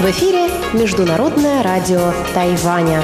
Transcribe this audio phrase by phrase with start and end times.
[0.00, 3.02] В эфире Международное радио Тайваня.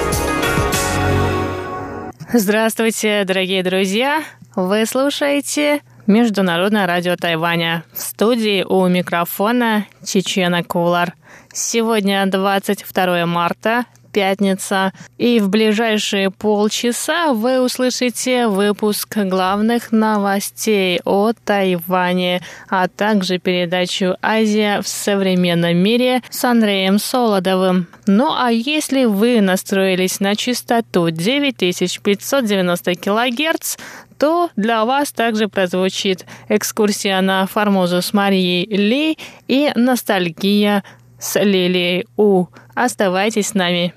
[2.33, 4.25] Здравствуйте, дорогие друзья!
[4.57, 7.85] Вы слушаете Международное радио Тайваня.
[7.93, 11.15] В студии у микрофона Чечена Кулар.
[11.53, 22.43] Сегодня 22 марта пятница, и в ближайшие полчаса вы услышите выпуск главных новостей о Тайване,
[22.69, 27.87] а также передачу «Азия в современном мире» с Андреем Солодовым.
[28.07, 33.77] Ну а если вы настроились на частоту 9590 кГц,
[34.19, 39.17] то для вас также прозвучит экскурсия на Формозу с Марией Ли
[39.47, 40.83] и ностальгия
[41.19, 42.47] с Лилией У.
[42.75, 43.95] Оставайтесь с нами.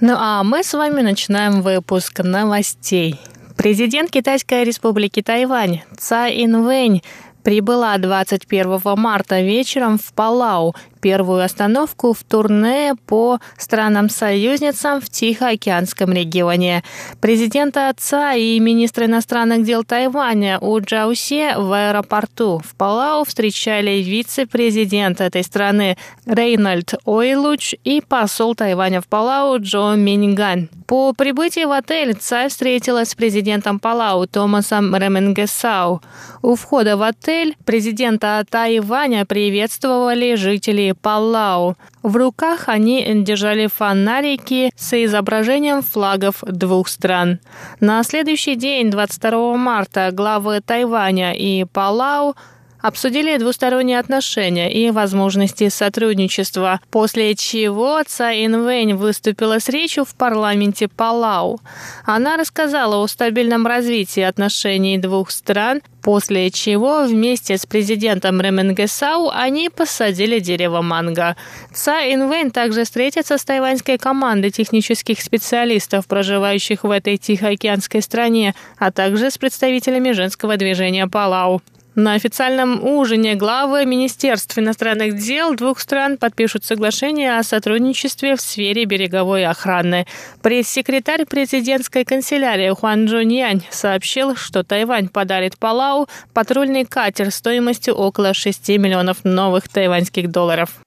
[0.00, 3.20] Ну а мы с вами начинаем выпуск новостей.
[3.56, 7.02] Президент Китайской республики Тайвань Цай Инвэнь
[7.42, 16.82] прибыла 21 марта вечером в Палау, первую остановку в турне по странам-союзницам в Тихоокеанском регионе.
[17.20, 25.20] Президента отца и министра иностранных дел Тайваня У Джаусе в аэропорту в Палау встречали вице-президент
[25.20, 25.96] этой страны
[26.26, 30.68] Рейнольд Ойлуч и посол Тайваня в Палау Джо Минган.
[30.86, 36.00] По прибытии в отель Цай встретилась с президентом Палау Томасом Ременгесау.
[36.40, 41.76] У входа в отель президента Тайваня приветствовали жители Палау.
[42.02, 47.40] В руках они держали фонарики с изображением флагов двух стран.
[47.80, 52.34] На следующий день, 22 марта, главы Тайваня и Палау
[52.80, 60.88] обсудили двусторонние отношения и возможности сотрудничества, после чего Цай Инвэнь выступила с речью в парламенте
[60.88, 61.60] Палау.
[62.04, 69.68] Она рассказала о стабильном развитии отношений двух стран, после чего вместе с президентом Ременгесау они
[69.68, 71.36] посадили дерево манго.
[71.74, 78.90] Цай Инвэнь также встретится с тайваньской командой технических специалистов, проживающих в этой тихоокеанской стране, а
[78.90, 81.60] также с представителями женского движения Палау.
[81.98, 88.84] На официальном ужине главы Министерств иностранных дел двух стран подпишут соглашение о сотрудничестве в сфере
[88.84, 90.06] береговой охраны.
[90.40, 98.68] Пресс-секретарь президентской канцелярии Хуан Джуньянь сообщил, что Тайвань подарит Палау патрульный катер стоимостью около 6
[98.78, 100.78] миллионов новых тайваньских долларов.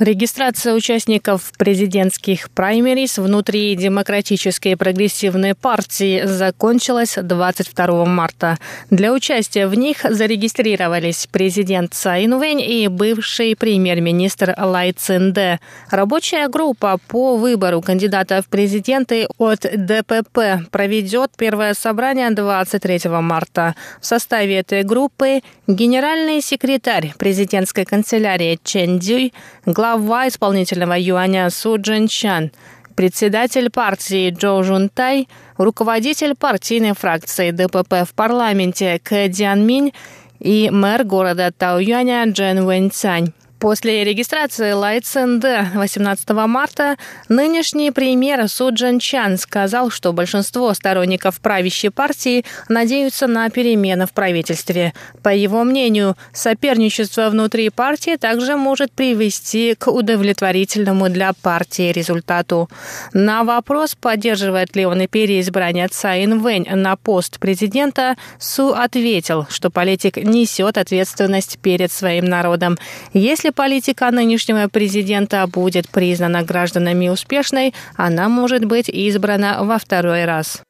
[0.00, 8.58] Регистрация участников президентских праймерис внутри Демократической прогрессивной партии закончилась 22 марта.
[8.90, 15.60] Для участия в них зарегистрировались президент Цай Инвэнь и бывший премьер-министр Лай Цинде.
[15.90, 23.76] Рабочая группа по выбору кандидата в президенты от ДПП проведет первое собрание 23 марта.
[24.00, 29.32] В составе этой группы генеральный секретарь президентской канцелярии Чен Дюй,
[29.64, 32.52] глава исполнительного юаня Су Джинчан,
[32.96, 35.28] председатель партии Джо Жунтай,
[35.58, 39.92] руководитель партийной фракции ДПП в парламенте Кэ Дианминь
[40.40, 43.32] и мэр города Таоюаня Джен Вэньцань.
[43.64, 46.98] После регистрации Лай Цинде 18 марта
[47.30, 54.12] нынешний премьер Су Джин Чан сказал, что большинство сторонников правящей партии надеются на перемены в
[54.12, 54.92] правительстве.
[55.22, 62.68] По его мнению, соперничество внутри партии также может привести к удовлетворительному для партии результату.
[63.14, 69.70] На вопрос, поддерживает ли он и переизбрание Цай Инвэнь на пост президента, Су ответил, что
[69.70, 72.76] политик несет ответственность перед своим народом.
[73.14, 80.62] Если политика нынешнего президента будет признана гражданами успешной, она может быть избрана во второй раз.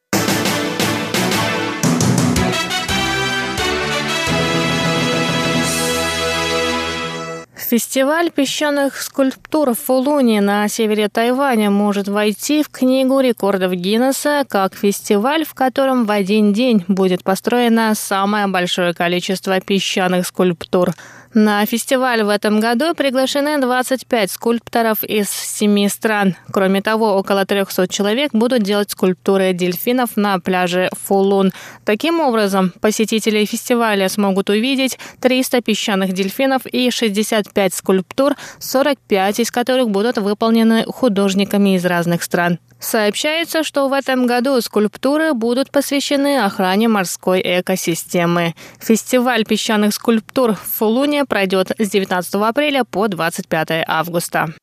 [7.75, 14.77] Фестиваль песчаных скульптур в Фулуне на севере Тайваня может войти в Книгу рекордов Гиннесса как
[14.77, 20.93] фестиваль, в котором в один день будет построено самое большое количество песчаных скульптур.
[21.35, 26.37] На фестиваль в этом году приглашены 25 скульпторов из семи стран.
[26.53, 31.53] Кроме того, около 300 человек будут делать скульптуры дельфинов на пляже Фулун.
[31.85, 39.91] Таким образом, посетители фестиваля смогут увидеть 300 песчаных дельфинов и 65 скульптур, 45 из которых
[39.91, 42.61] будут выполнены художниками из разных стран.
[42.81, 48.55] Сообщается, что в этом году скульптуры будут посвящены охране морской экосистемы.
[48.79, 54.55] Фестиваль песчаных скульптур в Фулуне пройдет с 19 апреля по 25 августа.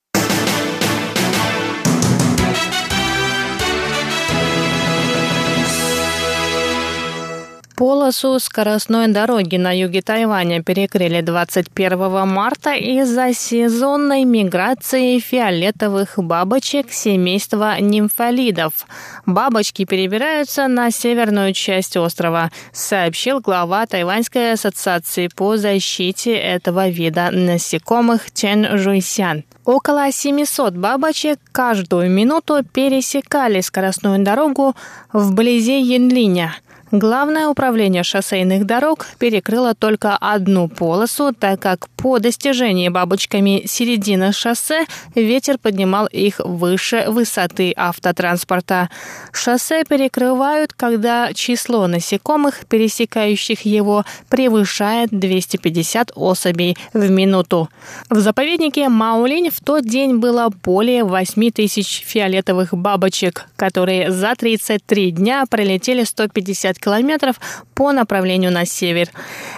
[7.82, 17.80] Полосу скоростной дороги на юге Тайваня перекрыли 21 марта из-за сезонной миграции фиолетовых бабочек семейства
[17.80, 18.86] нимфолидов.
[19.26, 28.32] Бабочки перебираются на северную часть острова, сообщил глава Тайваньской ассоциации по защите этого вида насекомых
[28.32, 29.44] Чен Жуйсян.
[29.66, 34.76] Около 700 бабочек каждую минуту пересекали скоростную дорогу
[35.12, 36.54] вблизи Янлиня–
[36.92, 44.86] Главное управление шоссейных дорог перекрыло только одну полосу, так как по достижении бабочками середины шоссе
[45.16, 48.90] ветер поднимал их выше высоты автотранспорта.
[49.32, 57.70] Шоссе перекрывают, когда число насекомых, пересекающих его, превышает 250 особей в минуту.
[58.10, 65.12] В заповеднике Маулинь в тот день было более 8 тысяч фиолетовых бабочек, которые за 33
[65.12, 67.40] дня пролетели 150 километров
[67.74, 69.10] по направлению на север.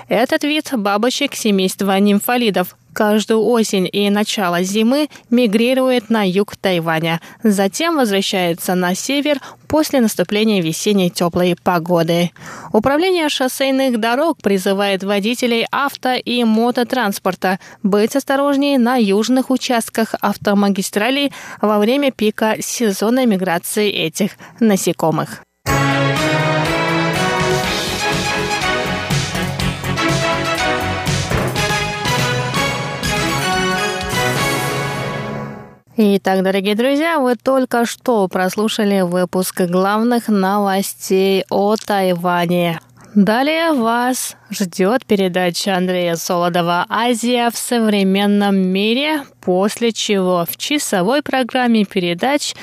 [0.07, 7.97] Этот вид бабочек семейства нимфолидов каждую осень и начало зимы мигрирует на юг Тайваня, затем
[7.97, 12.31] возвращается на север после наступления весенней теплой погоды.
[12.71, 21.79] Управление шоссейных дорог призывает водителей авто и мототранспорта быть осторожнее на южных участках автомагистралей во
[21.79, 25.41] время пика сезонной миграции этих насекомых.
[36.25, 42.79] Итак, дорогие друзья, вы только что прослушали выпуск главных новостей о Тайване.
[43.13, 51.83] Далее вас ждет передача Андрея Солодова «Азия в современном мире», после чего в часовой программе
[51.83, 52.53] передач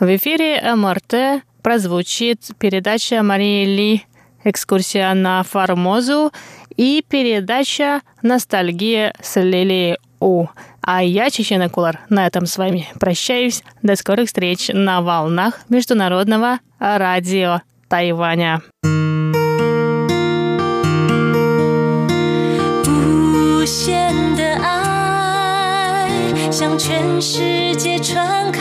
[0.00, 4.06] в эфире МРТ прозвучит передача Марии Ли
[4.44, 6.32] «Экскурсия на Формозу»
[6.74, 10.46] и передача «Ностальгия с Лилией У».
[10.83, 13.63] А я, Чечена Кулар, на этом с вами прощаюсь.
[13.81, 18.61] До скорых встреч на волнах Международного радио Тайваня.
[22.85, 26.09] 无限的爱
[26.51, 28.59] 向全世界传开，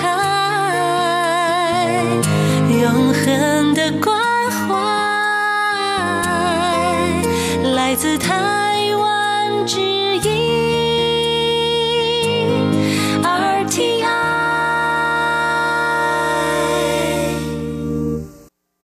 [2.69, 4.12] 永恒的。